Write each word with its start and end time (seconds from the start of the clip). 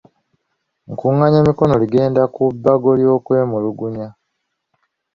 Nkungaanya 0.91 1.39
mikono 1.47 1.73
gigenda 1.83 2.21
ku 2.33 2.43
bbago 2.55 2.89
ly'okwemulugunya. 2.99 4.07